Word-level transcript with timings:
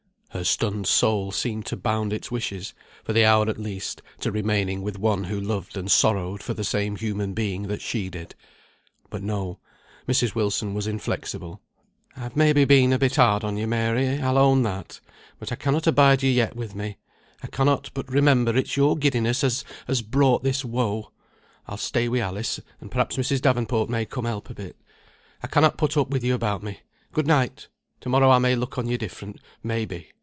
Her 0.31 0.45
stunned 0.45 0.87
soul 0.87 1.33
seemed 1.33 1.65
to 1.65 1.75
bound 1.75 2.13
its 2.13 2.31
wishes, 2.31 2.73
for 3.03 3.11
the 3.11 3.25
hour 3.25 3.49
at 3.49 3.59
least, 3.59 4.01
to 4.21 4.31
remaining 4.31 4.81
with 4.81 4.97
one 4.97 5.25
who 5.25 5.37
loved 5.37 5.75
and 5.75 5.91
sorrowed 5.91 6.41
for 6.41 6.53
the 6.53 6.63
same 6.63 6.95
human 6.95 7.33
being 7.33 7.63
that 7.63 7.81
she 7.81 8.09
did. 8.09 8.33
But 9.09 9.23
no. 9.23 9.59
Mrs. 10.07 10.33
Wilson 10.33 10.73
was 10.73 10.87
inflexible. 10.87 11.61
"I've 12.15 12.37
may 12.37 12.53
be 12.53 12.63
been 12.63 12.93
a 12.93 12.97
bit 12.97 13.17
hard 13.17 13.43
on 13.43 13.57
you, 13.57 13.67
Mary, 13.67 14.21
I'll 14.21 14.37
own 14.37 14.63
that. 14.63 15.01
But 15.37 15.51
I 15.51 15.55
cannot 15.57 15.85
abide 15.85 16.23
you 16.23 16.29
yet 16.31 16.55
with 16.55 16.75
me. 16.75 16.95
I 17.43 17.47
cannot 17.47 17.91
but 17.93 18.09
remember 18.09 18.55
it's 18.55 18.77
your 18.77 18.95
giddiness 18.95 19.43
as 19.43 19.65
has 19.85 20.01
wrought 20.01 20.43
this 20.45 20.63
woe. 20.63 21.11
I'll 21.67 21.75
stay 21.75 22.07
wi' 22.07 22.19
Alice, 22.21 22.57
and 22.79 22.89
perhaps 22.89 23.17
Mrs. 23.17 23.41
Davenport 23.41 23.89
may 23.89 24.05
come 24.05 24.23
help 24.23 24.49
a 24.49 24.53
bit. 24.53 24.77
I 25.43 25.47
cannot 25.47 25.75
put 25.75 25.97
up 25.97 26.09
with 26.09 26.23
you 26.23 26.33
about 26.33 26.63
me. 26.63 26.79
Good 27.11 27.27
night. 27.27 27.67
To 27.99 28.07
morrow 28.07 28.29
I 28.29 28.39
may 28.39 28.55
look 28.55 28.77
on 28.77 28.87
you 28.87 28.97
different, 28.97 29.41
may 29.61 29.83
be. 29.83 30.11